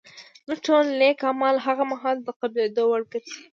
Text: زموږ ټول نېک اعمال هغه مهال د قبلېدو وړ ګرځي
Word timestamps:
زموږ 0.45 0.59
ټول 0.67 0.85
نېک 0.99 1.19
اعمال 1.29 1.55
هغه 1.67 1.83
مهال 1.91 2.17
د 2.21 2.27
قبلېدو 2.39 2.83
وړ 2.87 3.01
ګرځي 3.11 3.39